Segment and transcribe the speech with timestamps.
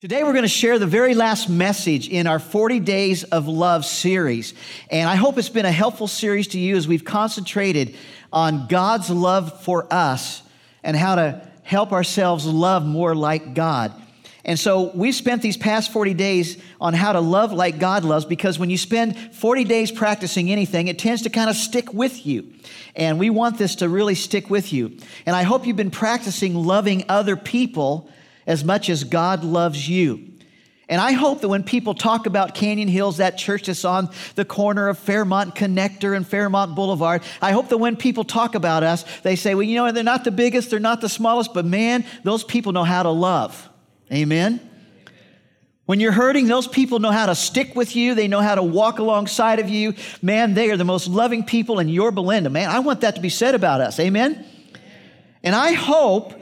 [0.00, 3.84] Today, we're going to share the very last message in our 40 Days of Love
[3.84, 4.54] series.
[4.92, 7.96] And I hope it's been a helpful series to you as we've concentrated
[8.32, 10.44] on God's love for us
[10.84, 13.92] and how to help ourselves love more like God.
[14.44, 18.24] And so we've spent these past 40 days on how to love like God loves
[18.24, 22.24] because when you spend 40 days practicing anything, it tends to kind of stick with
[22.24, 22.52] you.
[22.94, 24.96] And we want this to really stick with you.
[25.26, 28.08] And I hope you've been practicing loving other people
[28.48, 30.28] as much as God loves you.
[30.88, 34.44] And I hope that when people talk about Canyon Hills, that church that's on the
[34.46, 39.04] corner of Fairmont Connector and Fairmont Boulevard, I hope that when people talk about us,
[39.20, 42.06] they say, well, you know, they're not the biggest, they're not the smallest, but man,
[42.24, 43.68] those people know how to love.
[44.10, 44.62] Amen?
[45.84, 48.14] When you're hurting, those people know how to stick with you.
[48.14, 49.94] They know how to walk alongside of you.
[50.22, 52.48] Man, they are the most loving people in Yorba Linda.
[52.48, 54.00] Man, I want that to be said about us.
[54.00, 54.44] Amen?
[55.42, 56.37] And I hope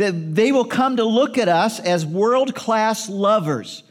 [0.00, 3.82] that they will come to look at us as world class lovers,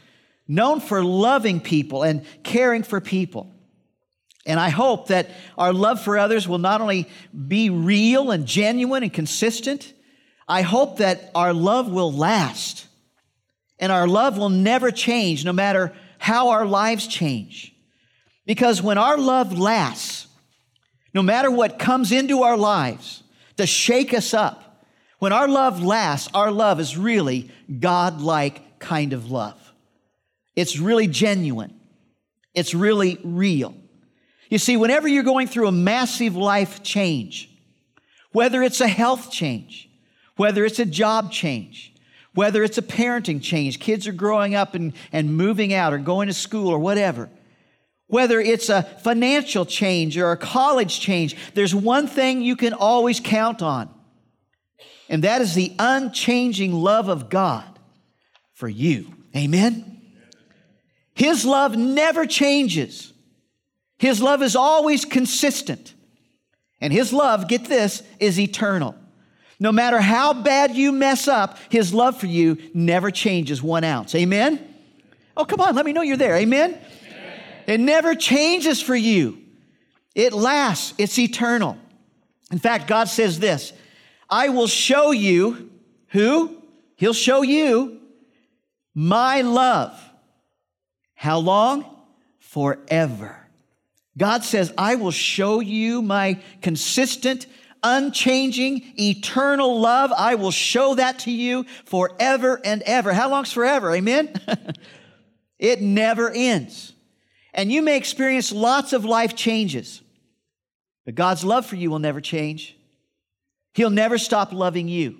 [0.48, 3.54] known for loving people and caring for people.
[4.44, 7.08] And I hope that our love for others will not only
[7.46, 9.92] be real and genuine and consistent,
[10.48, 12.88] I hope that our love will last.
[13.78, 17.72] And our love will never change, no matter how our lives change.
[18.46, 20.26] Because when our love lasts,
[21.14, 23.22] no matter what comes into our lives
[23.58, 24.69] to shake us up,
[25.20, 29.72] when our love lasts, our love is really God like kind of love.
[30.56, 31.78] It's really genuine,
[32.54, 33.74] it's really real.
[34.48, 37.48] You see, whenever you're going through a massive life change,
[38.32, 39.88] whether it's a health change,
[40.36, 41.94] whether it's a job change,
[42.34, 46.28] whether it's a parenting change, kids are growing up and, and moving out or going
[46.28, 47.28] to school or whatever,
[48.06, 53.20] whether it's a financial change or a college change, there's one thing you can always
[53.20, 53.88] count on
[55.10, 57.78] and that is the unchanging love of God
[58.54, 59.12] for you.
[59.36, 60.00] Amen?
[61.14, 63.12] His love never changes.
[63.98, 65.94] His love is always consistent.
[66.80, 68.94] And His love, get this, is eternal.
[69.58, 74.14] No matter how bad you mess up, His love for you never changes one ounce.
[74.14, 74.64] Amen?
[75.36, 76.36] Oh, come on, let me know you're there.
[76.36, 76.78] Amen?
[77.66, 79.38] It never changes for you,
[80.14, 81.76] it lasts, it's eternal.
[82.52, 83.72] In fact, God says this
[84.30, 85.70] I will show you
[86.08, 86.62] who?
[86.96, 88.00] He'll show you
[88.94, 89.98] my love.
[91.14, 91.84] How long?
[92.38, 93.36] Forever.
[94.18, 97.46] God says, I will show you my consistent,
[97.82, 100.12] unchanging, eternal love.
[100.16, 103.12] I will show that to you forever and ever.
[103.12, 103.94] How long's forever?
[103.94, 104.34] Amen?
[105.58, 106.92] it never ends.
[107.54, 110.02] And you may experience lots of life changes,
[111.04, 112.76] but God's love for you will never change.
[113.72, 115.18] He'll never stop loving you.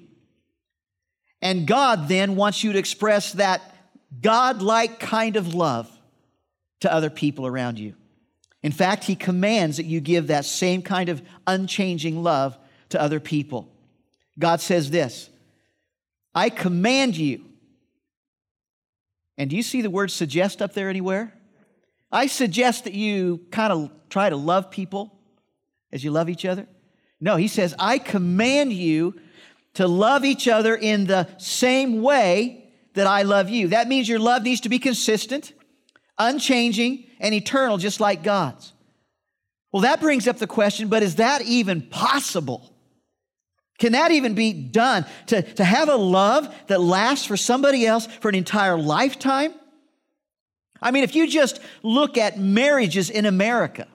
[1.43, 3.62] And God then wants you to express that
[4.21, 5.91] God like kind of love
[6.81, 7.94] to other people around you.
[8.62, 12.59] In fact, He commands that you give that same kind of unchanging love
[12.91, 13.72] to other people.
[14.38, 15.31] God says this
[16.34, 17.44] I command you.
[19.38, 21.32] And do you see the word suggest up there anywhere?
[22.12, 25.19] I suggest that you kind of try to love people
[25.93, 26.67] as you love each other.
[27.20, 29.14] No, he says, I command you
[29.75, 33.69] to love each other in the same way that I love you.
[33.69, 35.53] That means your love needs to be consistent,
[36.19, 38.72] unchanging, and eternal, just like God's.
[39.72, 42.75] Well, that brings up the question, but is that even possible?
[43.78, 45.06] Can that even be done?
[45.28, 49.54] To, to have a love that lasts for somebody else for an entire lifetime?
[50.82, 53.87] I mean, if you just look at marriages in America,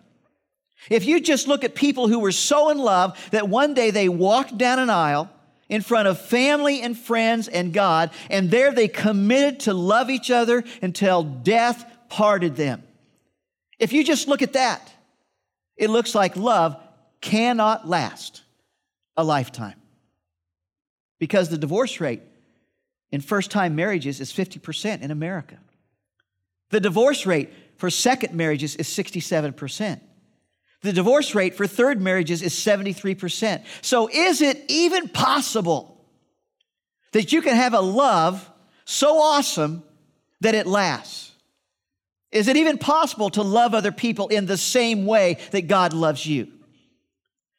[0.89, 4.09] if you just look at people who were so in love that one day they
[4.09, 5.29] walked down an aisle
[5.69, 10.29] in front of family and friends and God, and there they committed to love each
[10.29, 12.83] other until death parted them.
[13.79, 14.93] If you just look at that,
[15.75, 16.77] it looks like love
[17.21, 18.43] cannot last
[19.17, 19.75] a lifetime.
[21.19, 22.21] Because the divorce rate
[23.11, 25.57] in first time marriages is 50% in America.
[26.69, 29.99] The divorce rate for second marriages is 67%.
[30.85, 33.63] The divorce rate for third marriages is 73%.
[33.81, 35.99] So, is it even possible
[37.11, 38.47] that you can have a love
[38.85, 39.83] so awesome
[40.41, 41.31] that it lasts?
[42.31, 46.23] Is it even possible to love other people in the same way that God loves
[46.23, 46.49] you?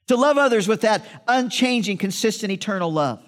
[0.06, 3.20] To love others with that unchanging, consistent, eternal love.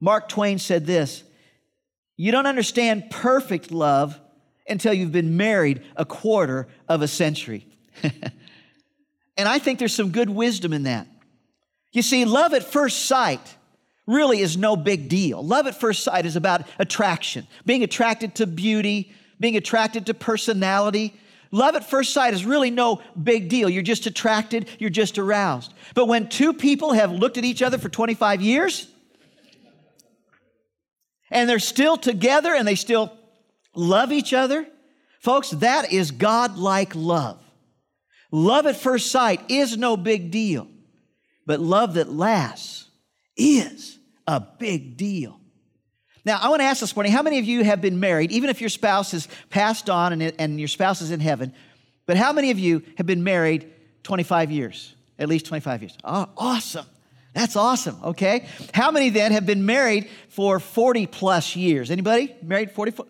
[0.00, 1.22] Mark Twain said this
[2.16, 4.20] You don't understand perfect love
[4.68, 7.64] until you've been married a quarter of a century.
[9.38, 11.06] And I think there's some good wisdom in that.
[11.92, 13.56] You see, love at first sight
[14.06, 15.42] really is no big deal.
[15.44, 21.14] Love at first sight is about attraction, being attracted to beauty, being attracted to personality.
[21.50, 23.70] Love at first sight is really no big deal.
[23.70, 25.72] You're just attracted, you're just aroused.
[25.94, 28.88] But when two people have looked at each other for 25 years
[31.30, 33.12] and they're still together and they still
[33.74, 34.66] love each other,
[35.20, 37.40] folks, that is God-like love.
[38.30, 40.68] Love at first sight is no big deal,
[41.46, 42.88] but love that lasts
[43.36, 45.40] is a big deal.
[46.24, 48.50] Now, I want to ask this morning how many of you have been married, even
[48.50, 51.54] if your spouse has passed on and, and your spouse is in heaven,
[52.04, 53.70] but how many of you have been married
[54.02, 54.94] 25 years?
[55.18, 55.96] At least 25 years.
[56.04, 56.86] Oh, awesome.
[57.34, 58.46] That's awesome, okay?
[58.74, 61.90] How many then have been married for 40 plus years?
[61.90, 63.02] Anybody married 40?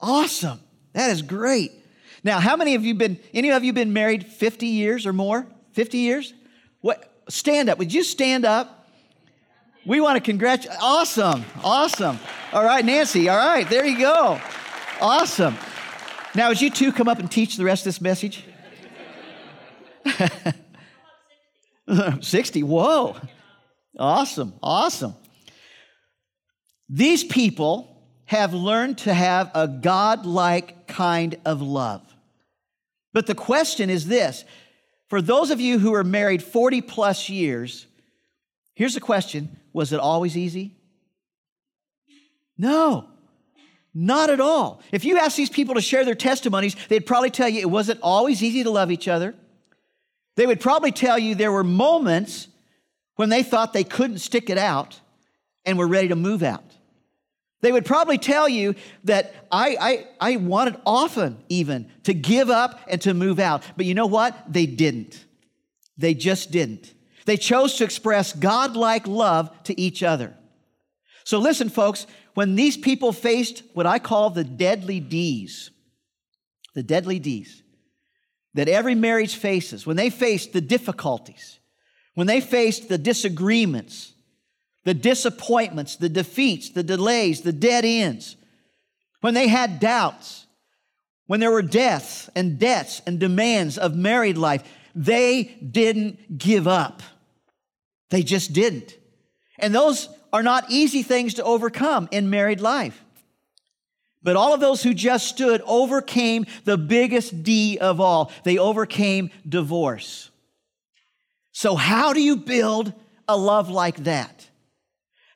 [0.00, 0.60] Awesome.
[0.92, 1.72] That is great.
[2.24, 5.46] Now, how many of you been, any of you been married 50 years or more?
[5.72, 6.32] 50 years?
[6.80, 7.78] What, stand up.
[7.78, 8.88] Would you stand up?
[9.86, 10.78] We want to congratulate.
[10.80, 11.44] Awesome.
[11.62, 12.18] Awesome.
[12.52, 13.28] All right, Nancy.
[13.28, 14.40] All right, there you go.
[15.00, 15.56] Awesome.
[16.34, 18.44] Now, as you two come up and teach the rest of this message,
[22.20, 22.62] 60.
[22.62, 23.16] Whoa.
[23.98, 24.54] Awesome.
[24.62, 25.14] Awesome.
[26.88, 32.03] These people have learned to have a God like kind of love.
[33.14, 34.44] But the question is this
[35.08, 37.86] for those of you who are married 40 plus years,
[38.74, 40.76] here's the question was it always easy?
[42.58, 43.08] No,
[43.94, 44.82] not at all.
[44.92, 48.00] If you ask these people to share their testimonies, they'd probably tell you it wasn't
[48.02, 49.34] always easy to love each other.
[50.36, 52.48] They would probably tell you there were moments
[53.16, 55.00] when they thought they couldn't stick it out
[55.64, 56.64] and were ready to move out.
[57.64, 58.74] They would probably tell you
[59.04, 63.62] that I, I, I wanted often even to give up and to move out.
[63.74, 64.52] But you know what?
[64.52, 65.24] They didn't.
[65.96, 66.92] They just didn't.
[67.24, 70.34] They chose to express God-like love to each other.
[71.24, 75.70] So listen, folks, when these people faced what I call the deadly D's,
[76.74, 77.62] the deadly D's
[78.52, 81.60] that every marriage faces, when they faced the difficulties,
[82.12, 84.13] when they faced the disagreements,
[84.84, 88.36] the disappointments, the defeats, the delays, the dead ends,
[89.20, 90.46] when they had doubts,
[91.26, 94.62] when there were deaths and debts and demands of married life,
[94.94, 97.02] they didn't give up.
[98.10, 98.96] They just didn't.
[99.58, 103.02] And those are not easy things to overcome in married life.
[104.22, 108.32] But all of those who just stood overcame the biggest D of all.
[108.42, 110.30] They overcame divorce.
[111.52, 112.92] So, how do you build
[113.28, 114.48] a love like that?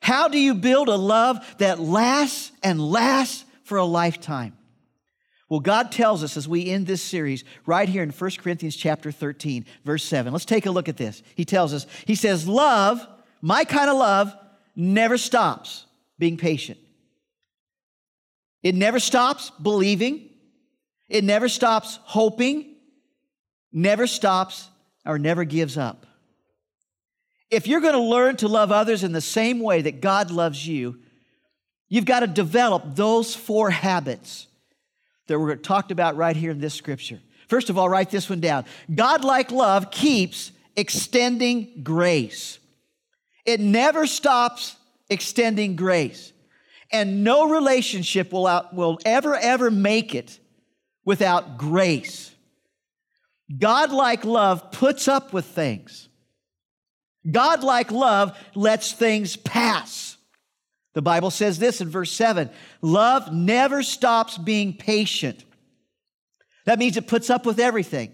[0.01, 4.55] How do you build a love that lasts and lasts for a lifetime?
[5.49, 9.11] Well, God tells us as we end this series right here in 1 Corinthians chapter
[9.11, 10.31] 13, verse 7.
[10.31, 11.23] Let's take a look at this.
[11.35, 13.05] He tells us, He says, Love,
[13.41, 14.35] my kind of love,
[14.75, 15.85] never stops
[16.19, 16.79] being patient.
[18.61, 20.29] It never stops believing.
[21.07, 22.75] It never stops hoping.
[23.71, 24.69] Never stops
[25.05, 26.05] or never gives up.
[27.49, 30.67] If you're going to learn to love others in the same way that God loves
[30.67, 30.99] you,
[31.87, 34.47] you've got to develop those four habits
[35.27, 37.19] that were talked about right here in this scripture.
[37.47, 38.65] First of all, write this one down.
[38.93, 42.59] God-like love keeps extending grace.
[43.45, 44.75] It never stops
[45.09, 46.33] extending grace.
[46.91, 50.39] And no relationship will, out, will ever, ever make it
[51.05, 52.33] without grace.
[53.57, 56.08] God-like love puts up with things.
[57.29, 60.17] God-like love lets things pass.
[60.93, 62.49] The Bible says this in verse 7
[62.81, 65.43] love never stops being patient.
[66.65, 68.13] That means it puts up with everything,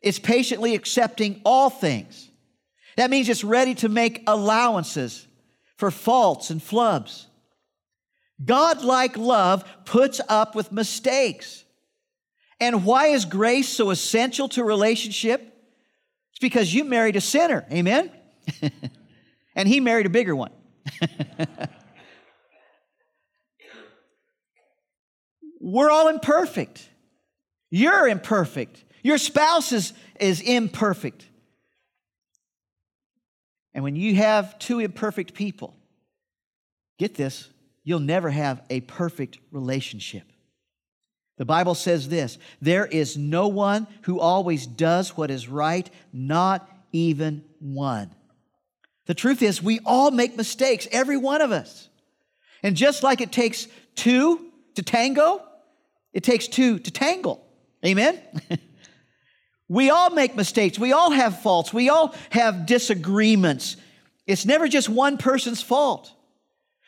[0.00, 2.30] it's patiently accepting all things.
[2.96, 5.26] That means it's ready to make allowances
[5.76, 7.26] for faults and flubs.
[8.44, 11.64] God like love puts up with mistakes.
[12.58, 15.40] And why is grace so essential to relationship?
[16.32, 18.10] It's because you married a sinner, amen?
[19.54, 20.52] and he married a bigger one.
[25.60, 26.88] We're all imperfect.
[27.70, 28.82] You're imperfect.
[29.02, 31.26] Your spouse is, is imperfect.
[33.72, 35.76] And when you have two imperfect people,
[36.98, 37.48] get this,
[37.84, 40.24] you'll never have a perfect relationship.
[41.38, 46.68] The Bible says this there is no one who always does what is right, not
[46.92, 48.14] even one.
[49.10, 51.88] The truth is, we all make mistakes, every one of us.
[52.62, 55.42] And just like it takes two to tango,
[56.12, 57.44] it takes two to tangle.
[57.84, 58.20] Amen?
[59.68, 60.78] we all make mistakes.
[60.78, 61.72] We all have faults.
[61.72, 63.76] We all have disagreements.
[64.28, 66.12] It's never just one person's fault.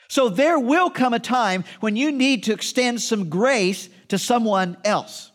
[0.07, 4.77] So there will come a time when you need to extend some grace to someone
[4.85, 5.33] else,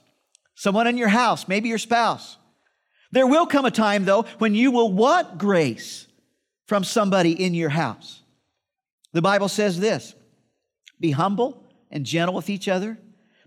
[0.55, 2.37] someone in your house, maybe your spouse.
[3.11, 6.06] There will come a time, though, when you will want grace
[6.67, 8.21] from somebody in your house.
[9.13, 10.13] The Bible says this
[10.99, 12.97] be humble and gentle with each other,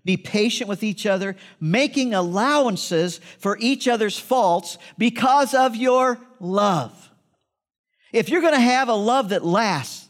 [0.05, 7.11] be patient with each other, making allowances for each other's faults because of your love.
[8.13, 10.09] If you're going to have a love that lasts,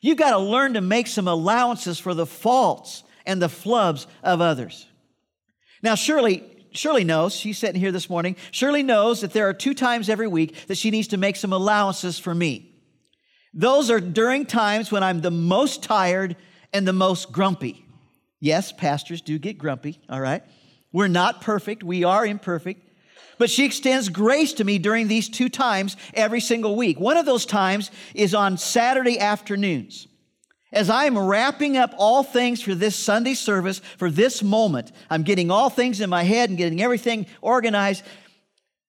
[0.00, 4.40] you've got to learn to make some allowances for the faults and the flubs of
[4.40, 4.86] others.
[5.82, 6.42] Now, Shirley,
[6.78, 10.28] Shirley knows, she's sitting here this morning, Shirley knows that there are two times every
[10.28, 12.72] week that she needs to make some allowances for me.
[13.52, 16.36] Those are during times when I'm the most tired
[16.72, 17.84] and the most grumpy.
[18.38, 20.44] Yes, pastors do get grumpy, all right?
[20.92, 22.84] We're not perfect, we are imperfect.
[23.38, 26.98] But she extends grace to me during these two times every single week.
[26.98, 30.07] One of those times is on Saturday afternoons.
[30.72, 35.50] As I'm wrapping up all things for this Sunday service, for this moment, I'm getting
[35.50, 38.04] all things in my head and getting everything organized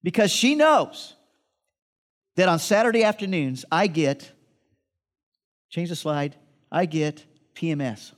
[0.04, 1.16] because she knows
[2.36, 4.30] that on Saturday afternoons, I get,
[5.70, 6.36] change the slide,
[6.72, 7.24] I get
[7.56, 8.12] PMS.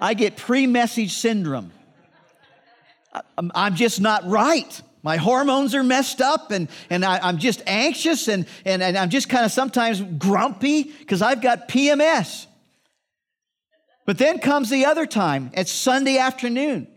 [0.00, 1.72] I get pre message syndrome.
[3.36, 4.82] I'm just not right.
[5.02, 9.08] My hormones are messed up and, and I, am just anxious and, and, and I'm
[9.08, 12.46] just kind of sometimes grumpy because I've got PMS.
[14.06, 15.50] But then comes the other time.
[15.54, 16.88] It's Sunday afternoon.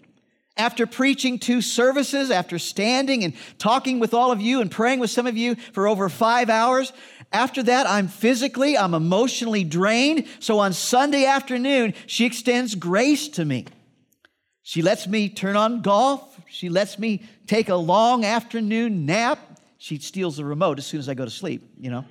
[0.56, 5.10] After preaching two services, after standing and talking with all of you and praying with
[5.10, 6.94] some of you for over five hours,
[7.32, 10.28] after that, I'm physically, I'm emotionally drained.
[10.40, 13.66] So on Sunday afternoon, she extends grace to me.
[14.62, 16.33] She lets me turn on golf.
[16.54, 19.40] She lets me take a long afternoon nap.
[19.80, 22.06] She steals the remote as soon as I go to sleep, you know.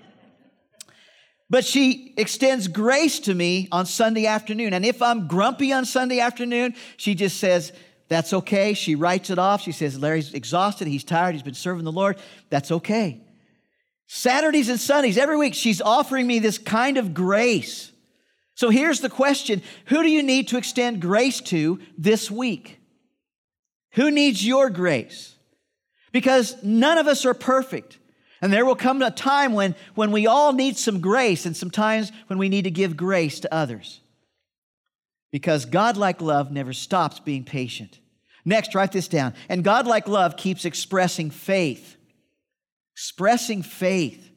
[1.48, 4.72] But she extends grace to me on Sunday afternoon.
[4.74, 7.72] And if I'm grumpy on Sunday afternoon, she just says,
[8.08, 8.74] That's okay.
[8.74, 9.62] She writes it off.
[9.62, 10.88] She says, Larry's exhausted.
[10.88, 11.36] He's tired.
[11.36, 12.18] He's been serving the Lord.
[12.50, 13.20] That's okay.
[14.08, 17.92] Saturdays and Sundays, every week, she's offering me this kind of grace.
[18.56, 22.80] So here's the question Who do you need to extend grace to this week?
[23.92, 25.36] Who needs your grace?
[26.12, 27.98] Because none of us are perfect.
[28.40, 32.10] And there will come a time when, when we all need some grace, and sometimes
[32.26, 34.00] when we need to give grace to others.
[35.30, 38.00] Because God like love never stops being patient.
[38.44, 39.34] Next, write this down.
[39.48, 41.96] And God like love keeps expressing faith.
[42.94, 44.30] Expressing faith.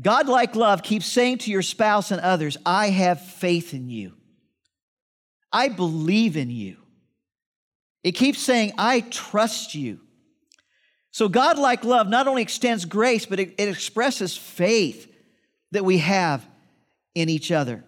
[0.00, 4.14] God like love keeps saying to your spouse and others, I have faith in you.
[5.52, 6.76] I believe in you.
[8.02, 10.00] It keeps saying, I trust you.
[11.12, 15.12] So, God like love not only extends grace, but it, it expresses faith
[15.72, 16.46] that we have
[17.14, 17.84] in each other.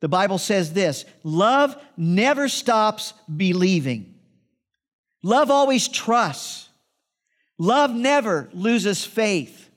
[0.00, 4.14] The Bible says this love never stops believing,
[5.22, 6.68] love always trusts,
[7.58, 9.68] love never loses faith.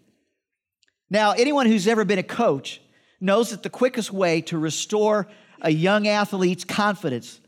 [1.10, 2.82] Now, anyone who's ever been a coach
[3.22, 5.28] knows that the quickest way to restore
[5.62, 7.40] a young athlete's confidence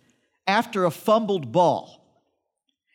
[0.45, 2.04] after a fumbled ball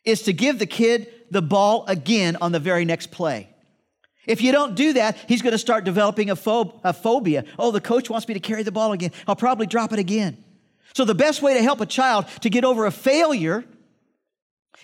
[0.04, 3.48] is to give the kid the ball again on the very next play.
[4.26, 6.36] If you don't do that, he's going to start developing a,
[6.84, 7.44] a phobia.
[7.58, 9.12] Oh, the coach wants me to carry the ball again.
[9.26, 10.44] I'll probably drop it again.
[10.92, 13.64] So, the best way to help a child to get over a failure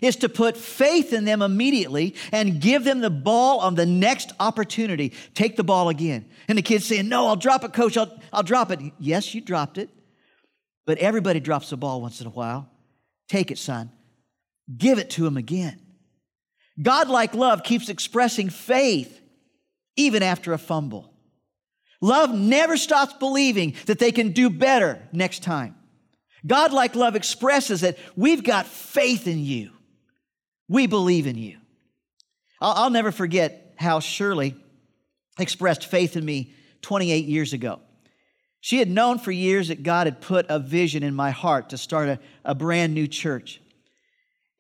[0.01, 4.33] is to put faith in them immediately and give them the ball on the next
[4.39, 5.13] opportunity.
[5.35, 6.27] Take the ball again.
[6.49, 7.97] And the kid's saying, No, I'll drop it, coach.
[7.97, 8.81] I'll, I'll drop it.
[8.99, 9.91] Yes, you dropped it.
[10.87, 12.69] But everybody drops the ball once in a while.
[13.29, 13.91] Take it, son.
[14.75, 15.81] Give it to him again.
[16.81, 19.21] Godlike love keeps expressing faith
[19.97, 21.13] even after a fumble.
[22.01, 25.75] Love never stops believing that they can do better next time.
[26.47, 29.71] Godlike love expresses that we've got faith in you.
[30.69, 31.57] We believe in you.
[32.61, 34.55] I'll, I'll never forget how Shirley
[35.39, 37.81] expressed faith in me 28 years ago.
[38.61, 41.79] She had known for years that God had put a vision in my heart to
[41.79, 43.61] start a, a brand new church.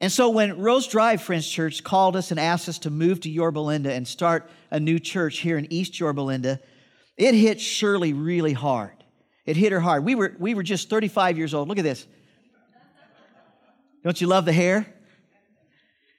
[0.00, 3.31] And so when Rose Drive Friends Church called us and asked us to move to
[3.31, 6.61] Yorba Linda and start a new church here in East Yorba Linda,
[7.17, 8.93] it hit Shirley really hard.
[9.47, 10.05] It hit her hard.
[10.05, 11.69] We were, we were just 35 years old.
[11.69, 12.07] Look at this.
[14.05, 14.87] Don't you love the hair?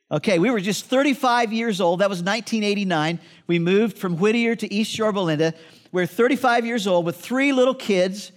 [0.10, 2.00] Okay, we were just 35 years old.
[2.00, 3.20] That was 1989.
[3.46, 5.54] We moved from Whittier to East Yorba Linda.
[5.92, 8.32] We're 35 years old with three little kids.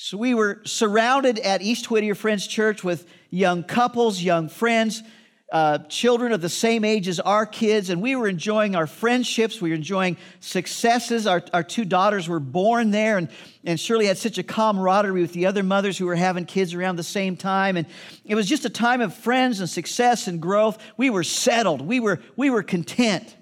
[0.00, 5.02] So we were surrounded at East Whittier Friends Church with young couples, young friends,
[5.50, 9.60] uh, children of the same age as our kids, and we were enjoying our friendships.
[9.60, 11.26] We were enjoying successes.
[11.26, 13.28] Our, our two daughters were born there, and,
[13.64, 16.94] and Shirley had such a camaraderie with the other mothers who were having kids around
[16.94, 17.76] the same time.
[17.76, 17.88] And
[18.24, 20.78] it was just a time of friends and success and growth.
[20.96, 23.36] We were settled, we were, we were content.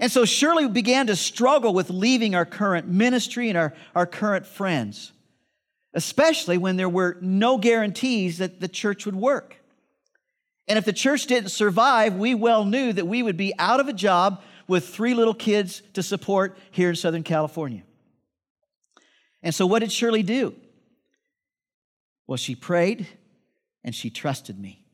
[0.00, 4.46] And so Shirley began to struggle with leaving our current ministry and our, our current
[4.46, 5.12] friends,
[5.94, 9.56] especially when there were no guarantees that the church would work.
[10.68, 13.88] And if the church didn't survive, we well knew that we would be out of
[13.88, 17.82] a job with three little kids to support here in Southern California.
[19.42, 20.54] And so, what did Shirley do?
[22.26, 23.08] Well, she prayed
[23.82, 24.84] and she trusted me.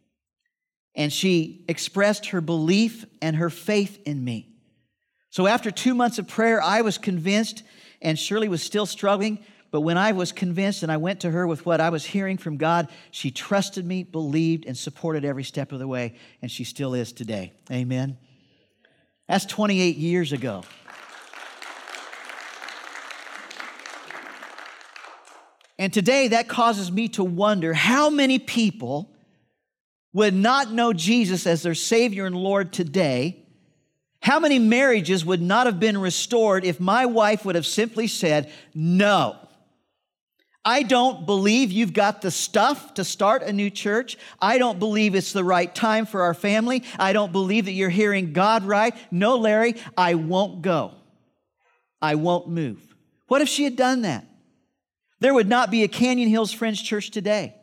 [0.95, 4.49] And she expressed her belief and her faith in me.
[5.29, 7.63] So, after two months of prayer, I was convinced,
[8.01, 9.41] and Shirley was still struggling.
[9.77, 12.39] But when I was convinced and I went to her with what I was hearing
[12.39, 16.65] from God, she trusted me, believed, and supported every step of the way, and she
[16.65, 17.53] still is today.
[17.71, 18.17] Amen.
[19.29, 20.63] That's 28 years ago.
[25.79, 29.11] And today that causes me to wonder how many people
[30.15, 33.45] would not know Jesus as their Savior and Lord today.
[34.23, 38.51] How many marriages would not have been restored if my wife would have simply said,
[38.73, 39.37] No,
[40.67, 44.19] I don't believe you've got the stuff to start a new church.
[44.43, 46.83] I don't believe it's the right time for our family.
[46.99, 48.93] I don't believe that you're hearing God right.
[49.13, 50.95] No, Larry, I won't go.
[52.03, 52.83] I won't move.
[53.29, 54.27] What if she had done that?
[55.21, 57.55] There would not be a Canyon Hills Friends Church today.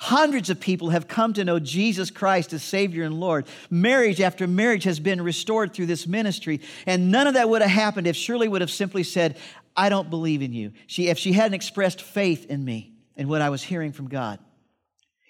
[0.00, 3.46] Hundreds of people have come to know Jesus Christ as Savior and Lord.
[3.68, 6.60] Marriage after marriage has been restored through this ministry.
[6.86, 9.36] And none of that would have happened if Shirley would have simply said,
[9.76, 10.72] I don't believe in you.
[10.86, 14.38] She, if she hadn't expressed faith in me and what I was hearing from God.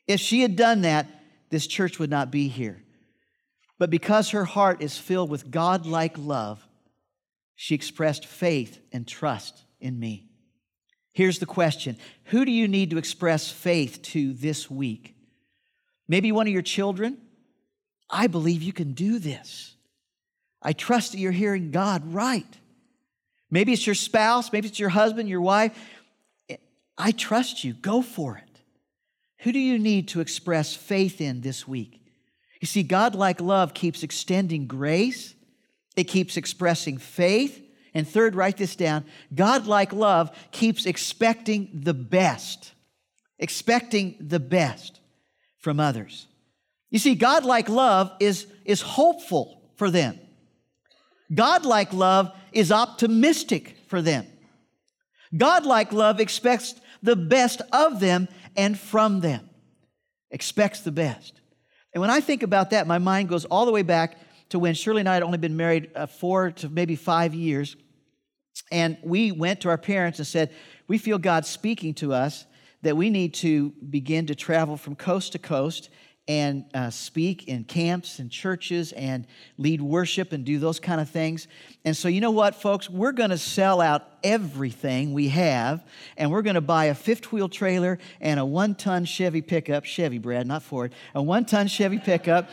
[0.07, 1.07] If she had done that,
[1.51, 2.83] this church would not be here.
[3.79, 6.67] But because her heart is filled with God like love,
[7.55, 10.29] she expressed faith and trust in me.
[11.13, 15.17] Here's the question Who do you need to express faith to this week?
[16.07, 17.19] Maybe one of your children?
[18.11, 19.75] I believe you can do this.
[20.63, 22.47] I trust that you're hearing God right.
[23.51, 25.77] Maybe it's your spouse, maybe it's your husband, your wife.
[26.97, 27.75] I trust you.
[27.75, 28.61] Go for it.
[29.43, 32.03] Who do you need to express faith in this week?
[32.61, 35.35] You see, God like love keeps extending grace,
[35.97, 37.63] it keeps expressing faith,
[37.95, 42.73] and third, write this down God like love keeps expecting the best,
[43.39, 45.01] expecting the best
[45.59, 46.27] from others.
[46.91, 50.19] You see, God like love is, is hopeful for them.
[51.33, 54.27] God like love is optimistic for them.
[55.37, 59.49] Godlike love expects the best of them and from them,
[60.31, 61.41] expects the best.
[61.93, 64.17] And when I think about that, my mind goes all the way back
[64.51, 67.77] to when Shirley and I had only been married uh, four to maybe five years.
[68.73, 70.51] And we went to our parents and said,
[70.87, 72.47] We feel God speaking to us
[72.83, 75.91] that we need to begin to travel from coast to coast
[76.29, 81.09] and uh, speak in camps and churches and lead worship and do those kind of
[81.09, 81.49] things.
[81.87, 82.91] And so, you know what, folks?
[82.91, 85.85] We're going to sell out everything we have,
[86.17, 89.85] and we're going to buy a fifth wheel trailer and a one ton Chevy pickup,
[89.85, 92.49] Chevy, Brad, not Ford, a one ton Chevy pickup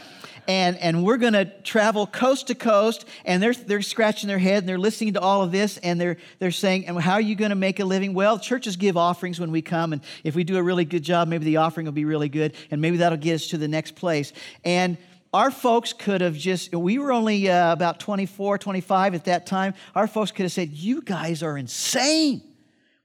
[0.48, 3.06] and, and we're going to travel coast to coast.
[3.26, 6.18] And they're, they're scratching their head and they're listening to all of this and they're,
[6.40, 8.14] they're saying, and how are you going to make a living?
[8.14, 9.94] Well, churches give offerings when we come.
[9.94, 12.54] And if we do a really good job, maybe the offering will be really good.
[12.72, 14.34] And maybe that'll get us to the next place.
[14.64, 14.98] And
[15.36, 19.74] our folks could have just, we were only uh, about 24, 25 at that time.
[19.94, 22.42] Our folks could have said, You guys are insane.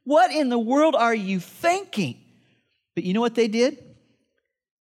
[0.04, 2.20] What in the world are you thinking?
[2.94, 3.82] But you know what they did?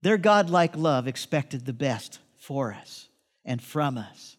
[0.02, 3.08] Their God-like love expected the best for us
[3.42, 4.36] and from us.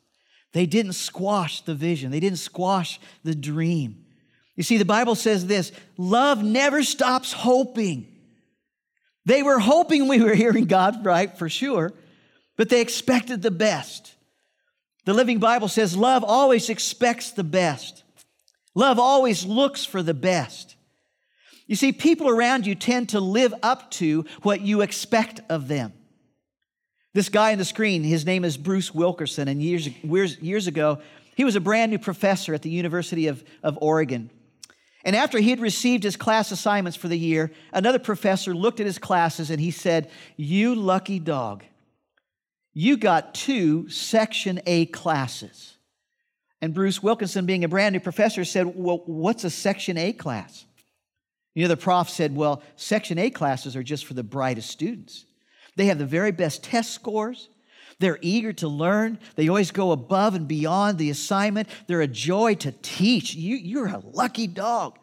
[0.53, 4.05] They didn't squash the vision, they didn't squash the dream.
[4.55, 8.07] You see, the Bible says this love never stops hoping.
[9.25, 11.93] They were hoping we were hearing God right for sure,
[12.61, 14.13] but they expected the best.
[15.05, 18.03] The Living Bible says love always expects the best.
[18.75, 20.75] Love always looks for the best.
[21.65, 25.91] You see, people around you tend to live up to what you expect of them.
[27.15, 30.99] This guy on the screen, his name is Bruce Wilkinson, and years, years, years ago,
[31.35, 34.29] he was a brand new professor at the University of, of Oregon.
[35.03, 38.85] And after he had received his class assignments for the year, another professor looked at
[38.85, 41.63] his classes and he said, You lucky dog,
[42.73, 45.77] you got two Section A classes.
[46.61, 50.65] And Bruce Wilkinson, being a brand new professor, said, Well, what's a Section A class?
[51.53, 55.25] You know, the prof said, Well, Section A classes are just for the brightest students.
[55.75, 57.49] They have the very best test scores.
[57.99, 59.19] They're eager to learn.
[59.35, 61.69] They always go above and beyond the assignment.
[61.87, 63.35] They're a joy to teach.
[63.35, 64.97] You, you're a lucky dog.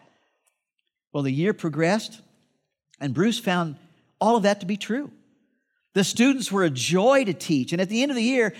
[1.13, 2.21] Well, the year progressed,
[3.01, 3.77] and Bruce found
[4.21, 5.11] all of that to be true.
[5.99, 7.73] The students were a joy to teach.
[7.73, 8.55] And at the end of the year,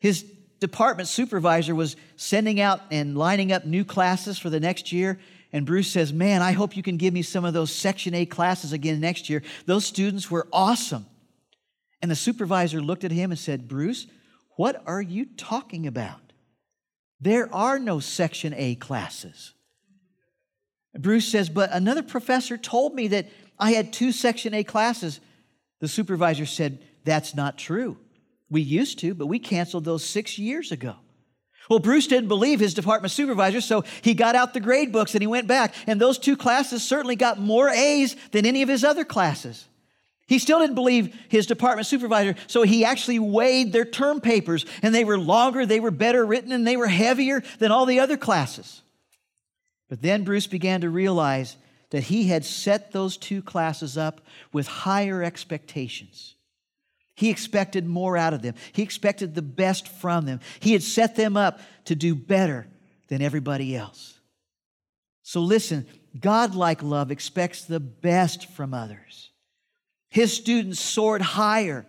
[0.00, 0.22] his
[0.60, 5.20] department supervisor was sending out and lining up new classes for the next year.
[5.52, 8.24] And Bruce says, Man, I hope you can give me some of those Section A
[8.24, 9.42] classes again next year.
[9.66, 11.04] Those students were awesome.
[12.00, 14.06] And the supervisor looked at him and said, Bruce,
[14.56, 16.32] what are you talking about?
[17.20, 19.52] There are no Section A classes.
[20.98, 23.26] Bruce says, But another professor told me that
[23.58, 25.20] I had two Section A classes.
[25.80, 27.98] The supervisor said, That's not true.
[28.48, 30.96] We used to, but we canceled those six years ago.
[31.68, 35.22] Well, Bruce didn't believe his department supervisor, so he got out the grade books and
[35.22, 35.72] he went back.
[35.86, 39.68] And those two classes certainly got more A's than any of his other classes.
[40.26, 44.94] He still didn't believe his department supervisor, so he actually weighed their term papers, and
[44.94, 48.16] they were longer, they were better written, and they were heavier than all the other
[48.16, 48.82] classes.
[49.88, 51.56] But then Bruce began to realize
[51.90, 54.20] that he had set those two classes up
[54.52, 56.34] with higher expectations.
[57.14, 58.54] He expected more out of them.
[58.72, 60.40] He expected the best from them.
[60.60, 62.66] He had set them up to do better
[63.08, 64.18] than everybody else.
[65.22, 65.86] So listen,
[66.18, 69.30] Godlike love expects the best from others.
[70.08, 71.86] His students soared higher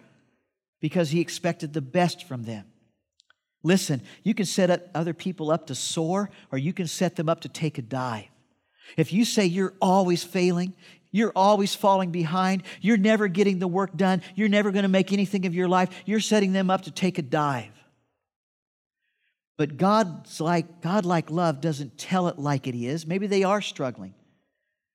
[0.80, 2.66] because he expected the best from them.
[3.64, 7.42] Listen, you can set other people up to soar, or you can set them up
[7.42, 8.26] to take a dive.
[8.98, 10.74] If you say you're always failing,
[11.12, 12.64] you're always falling behind.
[12.80, 14.22] You're never getting the work done.
[14.36, 15.90] You're never going to make anything of your life.
[16.06, 17.72] You're setting them up to take a dive.
[19.58, 23.06] But God's like, God like love doesn't tell it like it is.
[23.06, 24.16] Maybe they are struggling.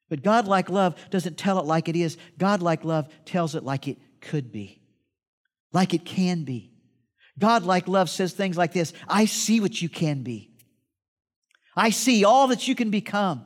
[0.08, 2.16] But God like love doesn't tell it like it is.
[2.38, 4.80] God like love tells it like it could be,
[5.72, 6.72] like it can be.
[7.38, 10.50] God like love says things like this I see what you can be.
[11.76, 13.44] I see all that you can become.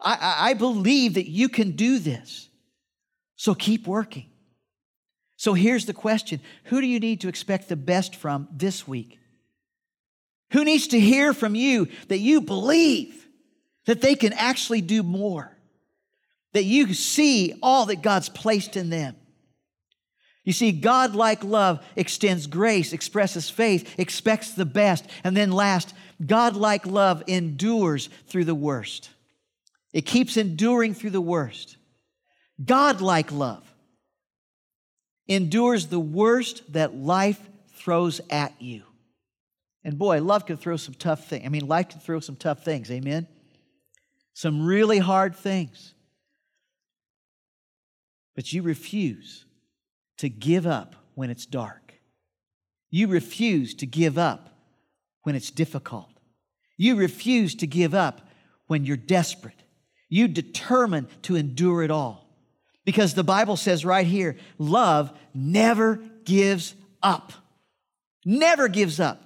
[0.00, 2.48] I, I believe that you can do this.
[3.36, 4.26] So keep working.
[5.36, 9.18] So here's the question Who do you need to expect the best from this week?
[10.52, 13.26] Who needs to hear from you that you believe
[13.86, 15.52] that they can actually do more?
[16.52, 19.16] That you see all that God's placed in them?
[20.44, 25.04] You see, God like love extends grace, expresses faith, expects the best.
[25.24, 25.92] And then last,
[26.24, 29.10] God like love endures through the worst.
[29.96, 31.78] It keeps enduring through the worst.
[32.62, 33.64] God-like love
[35.26, 37.40] endures the worst that life
[37.76, 38.82] throws at you.
[39.84, 41.46] And boy, love can throw some tough things.
[41.46, 43.26] I mean, life can throw some tough things, amen?
[44.34, 45.94] Some really hard things.
[48.34, 49.46] But you refuse
[50.18, 51.94] to give up when it's dark.
[52.90, 54.50] You refuse to give up
[55.22, 56.10] when it's difficult.
[56.76, 58.28] You refuse to give up
[58.66, 59.62] when you're desperate.
[60.08, 62.26] You determine to endure it all.
[62.84, 67.32] Because the Bible says right here love never gives up.
[68.24, 69.22] Never gives up.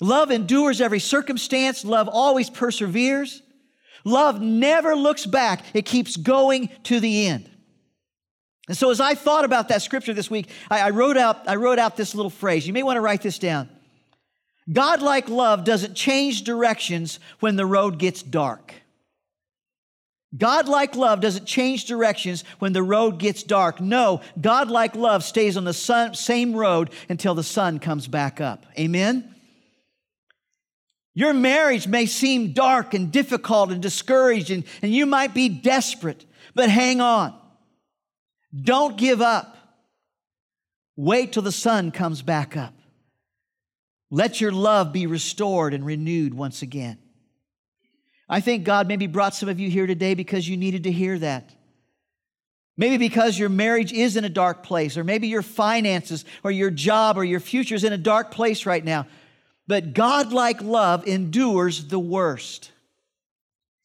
[0.00, 3.42] Love endures every circumstance, love always perseveres.
[4.04, 7.48] Love never looks back, it keeps going to the end.
[8.68, 11.56] And so, as I thought about that scripture this week, I, I wrote, out, I
[11.56, 12.66] wrote out this little phrase.
[12.66, 13.68] You may want to write this down.
[14.70, 18.74] Godlike love doesn't change directions when the road gets dark.
[20.36, 23.80] God-like love doesn't change directions when the road gets dark.
[23.80, 28.66] No, God-like love stays on the sun, same road until the sun comes back up.
[28.78, 29.34] Amen?
[31.14, 36.26] Your marriage may seem dark and difficult and discouraged, and, and you might be desperate,
[36.54, 37.38] but hang on.
[38.60, 39.56] Don't give up.
[40.96, 42.74] Wait till the sun comes back up.
[44.10, 46.98] Let your love be restored and renewed once again.
[48.28, 51.18] I think God maybe brought some of you here today because you needed to hear
[51.18, 51.54] that.
[52.76, 56.70] Maybe because your marriage is in a dark place, or maybe your finances, or your
[56.70, 59.06] job, or your future is in a dark place right now.
[59.66, 62.72] But God like love endures the worst.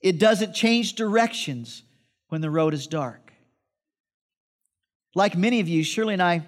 [0.01, 1.83] It doesn't change directions
[2.29, 3.33] when the road is dark.
[5.13, 6.45] Like many of you, Shirley and I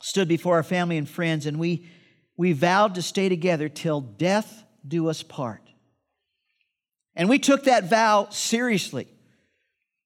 [0.00, 1.86] stood before our family and friends, and we,
[2.36, 5.71] we vowed to stay together till death do us part.
[7.14, 9.06] And we took that vow seriously,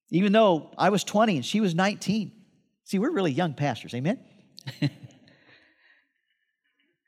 [0.09, 2.31] even though I was 20 and she was 19.
[2.83, 4.19] See, we're really young pastors, amen?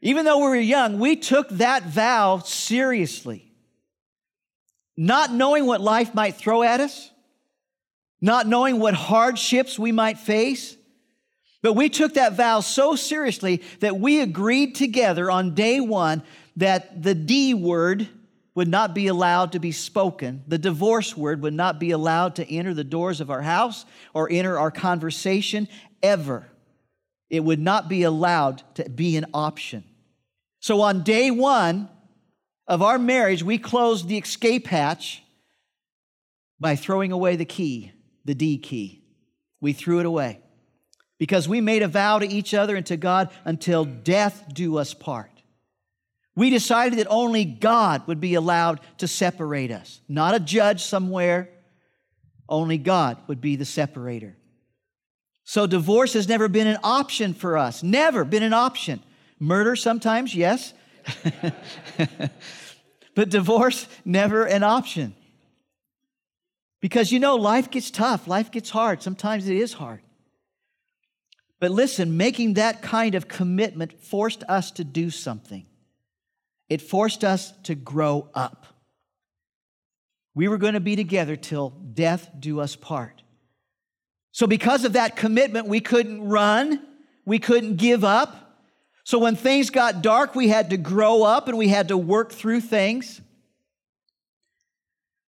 [0.01, 3.51] even though we were young, we took that vow seriously.
[4.95, 7.09] Not knowing what life might throw at us,
[8.19, 10.75] not knowing what hardships we might face,
[11.61, 16.23] But we took that vow so seriously that we agreed together on day one
[16.55, 18.07] that the D word
[18.55, 20.43] would not be allowed to be spoken.
[20.47, 24.29] The divorce word would not be allowed to enter the doors of our house or
[24.31, 25.67] enter our conversation
[26.01, 26.49] ever.
[27.29, 29.83] It would not be allowed to be an option.
[30.59, 31.89] So on day one
[32.67, 35.23] of our marriage, we closed the escape hatch
[36.59, 37.91] by throwing away the key,
[38.25, 39.03] the D key.
[39.61, 40.41] We threw it away
[41.17, 44.93] because we made a vow to each other and to God until death do us
[44.93, 45.38] part.
[46.39, 51.49] We decided that only God would be allowed to separate us, not a judge somewhere.
[52.47, 54.37] Only God would be the separator.
[55.43, 59.01] So divorce has never been an option for us, never been an option.
[59.37, 60.73] Murder sometimes, yes.
[63.15, 65.15] but divorce, never an option.
[66.79, 69.03] Because you know, life gets tough, life gets hard.
[69.03, 69.99] Sometimes it is hard.
[71.59, 75.65] But listen, making that kind of commitment forced us to do something.
[76.69, 78.67] It forced us to grow up.
[80.35, 83.23] We were going to be together till death do us part.
[84.31, 86.85] So, because of that commitment, we couldn't run,
[87.25, 88.61] we couldn't give up.
[89.03, 92.31] So, when things got dark, we had to grow up and we had to work
[92.31, 93.19] through things.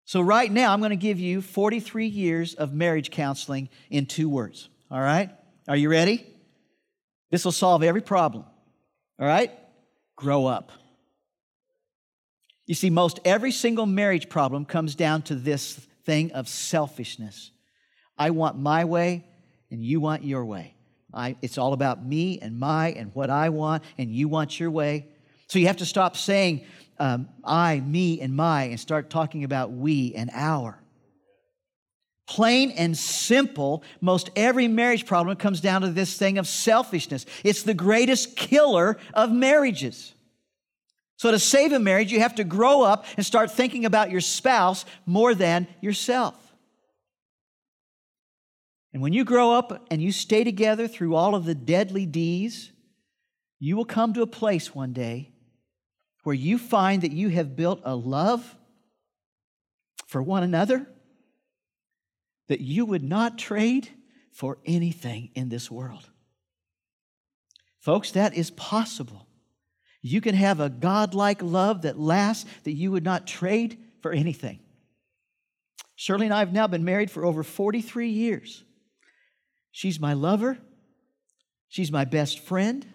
[0.05, 4.29] So, right now, I'm going to give you 43 years of marriage counseling in two
[4.29, 4.69] words.
[4.91, 5.31] All right?
[5.67, 6.25] Are you ready?
[7.31, 8.45] This will solve every problem.
[9.19, 9.51] All right?
[10.15, 10.71] Grow up.
[12.71, 15.73] You see, most every single marriage problem comes down to this
[16.05, 17.51] thing of selfishness.
[18.17, 19.25] I want my way,
[19.69, 20.75] and you want your way.
[21.13, 24.71] I, it's all about me and my and what I want, and you want your
[24.71, 25.07] way.
[25.47, 26.63] So you have to stop saying
[26.97, 30.81] um, I, me, and my, and start talking about we and our.
[32.25, 37.25] Plain and simple, most every marriage problem comes down to this thing of selfishness.
[37.43, 40.13] It's the greatest killer of marriages.
[41.21, 44.21] So, to save a marriage, you have to grow up and start thinking about your
[44.21, 46.33] spouse more than yourself.
[48.91, 52.71] And when you grow up and you stay together through all of the deadly D's,
[53.59, 55.31] you will come to a place one day
[56.23, 58.55] where you find that you have built a love
[60.07, 60.87] for one another
[62.47, 63.87] that you would not trade
[64.31, 66.09] for anything in this world.
[67.77, 69.27] Folks, that is possible.
[70.01, 74.59] You can have a godlike love that lasts that you would not trade for anything.
[75.95, 78.63] Shirley and I have now been married for over 43 years.
[79.71, 80.57] She's my lover.
[81.69, 82.85] She's my best friend.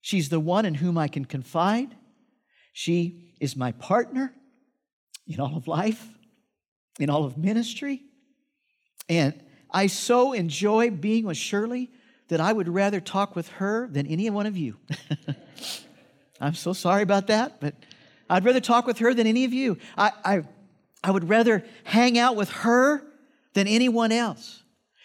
[0.00, 1.94] She's the one in whom I can confide.
[2.72, 4.34] She is my partner
[5.26, 6.06] in all of life,
[6.98, 8.02] in all of ministry.
[9.08, 11.90] And I so enjoy being with Shirley
[12.28, 14.76] that I would rather talk with her than any one of you.
[16.40, 17.74] I'm so sorry about that, but
[18.28, 19.78] I'd rather talk with her than any of you.
[19.96, 20.42] I, I,
[21.02, 23.02] I would rather hang out with her
[23.54, 24.62] than anyone else.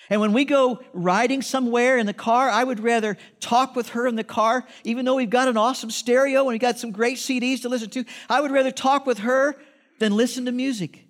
[0.10, 4.08] And when we go riding somewhere in the car, I would rather talk with her
[4.08, 7.18] in the car, even though we've got an awesome stereo and we've got some great
[7.18, 8.04] CDs to listen to.
[8.30, 9.56] I would rather talk with her
[10.00, 11.06] than listen to music.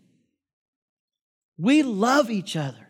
[1.58, 2.90] We love each other.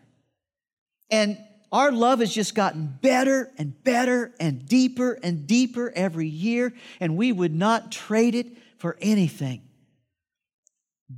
[1.10, 1.38] And
[1.72, 7.16] our love has just gotten better and better and deeper and deeper every year, and
[7.16, 9.62] we would not trade it for anything.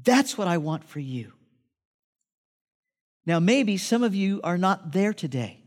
[0.04, 1.32] That's what I want for you.
[3.26, 5.58] Now, maybe some of you are not there today.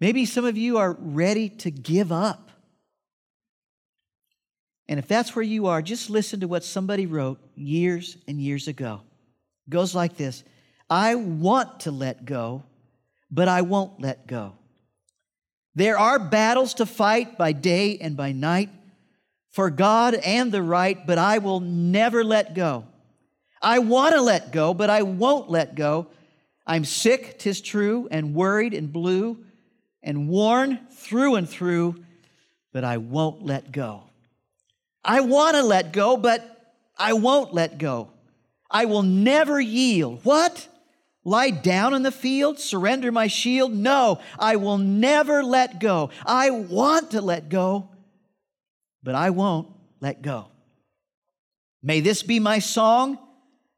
[0.00, 2.50] Maybe some of you are ready to give up.
[4.88, 8.68] And if that's where you are, just listen to what somebody wrote years and years
[8.68, 9.02] ago.
[9.66, 10.42] It goes like this
[10.90, 12.64] I want to let go
[13.30, 14.54] but I won't let go.
[15.74, 18.70] There are battles to fight by day and by night
[19.50, 22.84] for God and the right, but I will never let go.
[23.60, 26.08] I want to let go, but I won't let go.
[26.66, 29.38] I'm sick, tis true, and worried and blue,
[30.02, 32.04] and worn through and through,
[32.72, 34.04] but I won't let go.
[35.04, 38.10] I want to let go, but I won't let go.
[38.70, 40.20] I will never yield.
[40.24, 40.68] What?
[41.26, 43.74] Lie down in the field, surrender my shield?
[43.74, 46.10] No, I will never let go.
[46.24, 47.90] I want to let go,
[49.02, 49.68] but I won't
[50.00, 50.46] let go.
[51.82, 53.18] May this be my song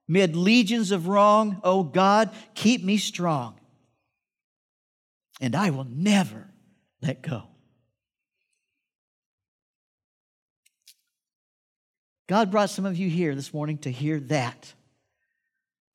[0.06, 1.60] mid legions of wrong.
[1.64, 3.58] Oh God, keep me strong,
[5.40, 6.48] and I will never
[7.02, 7.44] let go.
[12.28, 14.74] God brought some of you here this morning to hear that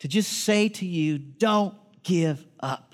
[0.03, 2.93] to just say to you, don't give up.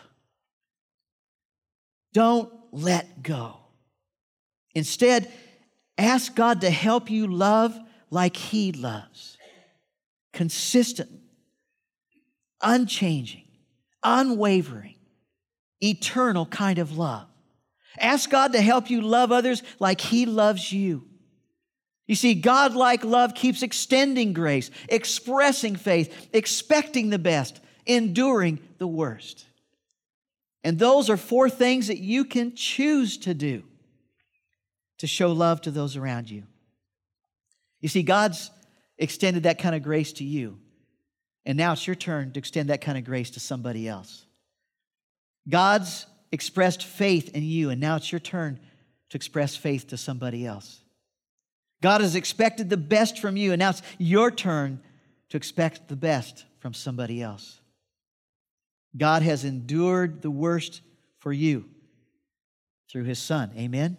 [2.13, 3.57] Don't let go.
[4.75, 5.27] Instead,
[5.97, 7.75] ask God to help you love
[8.11, 9.39] like He loves
[10.33, 11.09] consistent,
[12.61, 13.47] unchanging,
[14.03, 14.97] unwavering,
[15.81, 17.25] eternal kind of love.
[17.97, 21.08] Ask God to help you love others like He loves you.
[22.09, 28.87] You see, God like love keeps extending grace, expressing faith, expecting the best, enduring the
[28.87, 29.45] worst.
[30.63, 33.61] And those are four things that you can choose to do
[34.97, 36.45] to show love to those around you.
[37.79, 38.49] You see, God's
[38.97, 40.57] extended that kind of grace to you,
[41.45, 44.25] and now it's your turn to extend that kind of grace to somebody else.
[45.47, 48.59] God's expressed faith in you, and now it's your turn
[49.09, 50.81] to express faith to somebody else.
[51.81, 54.81] God has expected the best from you, and now it's your turn
[55.29, 57.61] to expect the best from somebody else.
[58.97, 60.81] God has endured the worst
[61.19, 61.65] for you
[62.91, 63.51] through his Son.
[63.57, 63.97] Amen?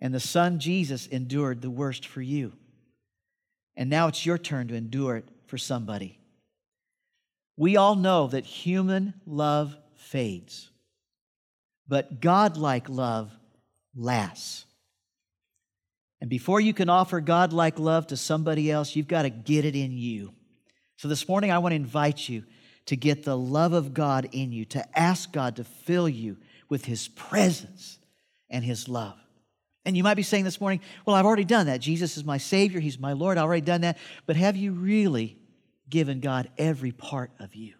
[0.00, 2.52] And the Son, Jesus, endured the worst for you.
[3.76, 6.18] And now it's your turn to endure it for somebody.
[7.56, 10.70] We all know that human love fades,
[11.86, 13.32] but God-like love
[13.96, 14.64] lasts.
[16.20, 19.76] And before you can offer God-like love to somebody else, you've got to get it
[19.76, 20.32] in you.
[20.96, 22.44] So this morning, I want to invite you
[22.86, 26.84] to get the love of God in you, to ask God to fill you with
[26.84, 27.98] His presence
[28.50, 29.16] and His love.
[29.84, 31.80] And you might be saying this morning, Well, I've already done that.
[31.80, 33.38] Jesus is my Savior, He's my Lord.
[33.38, 33.98] I've already done that.
[34.26, 35.38] But have you really
[35.88, 37.74] given God every part of you?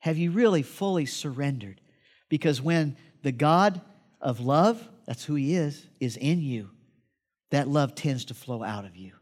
[0.00, 1.80] Have you really fully surrendered?
[2.28, 3.80] Because when the God
[4.20, 6.70] of love, that's who He is, is in you,
[7.50, 9.12] that love tends to flow out of you.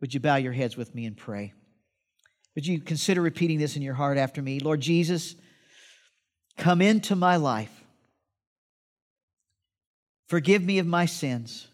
[0.00, 1.52] Would you bow your heads with me and pray?
[2.54, 4.60] Would you consider repeating this in your heart after me?
[4.60, 5.34] Lord Jesus,
[6.56, 7.72] come into my life.
[10.28, 11.66] Forgive me of my sins.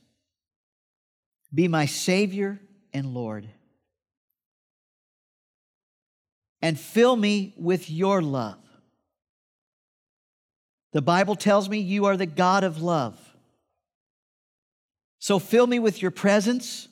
[1.52, 2.61] Be my Savior
[2.92, 3.48] and Lord.
[6.62, 8.59] And fill me with your love.
[10.92, 13.20] The Bible tells me you are the God of love.
[15.18, 16.88] So fill me with your presence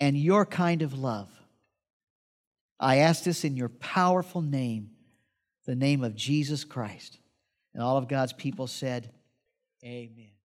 [0.00, 1.28] and your kind of love.
[2.78, 4.90] I ask this in your powerful name,
[5.64, 7.18] the name of Jesus Christ.
[7.72, 9.10] And all of God's people said,
[9.84, 10.35] Amen.